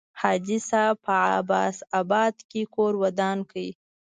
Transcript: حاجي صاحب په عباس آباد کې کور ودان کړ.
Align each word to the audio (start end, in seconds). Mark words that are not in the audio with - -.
حاجي 0.21 0.57
صاحب 0.69 0.95
په 1.05 1.15
عباس 1.39 1.77
آباد 2.01 2.35
کې 2.49 2.61
کور 2.75 2.93
ودان 3.03 3.37
کړ. 3.51 3.57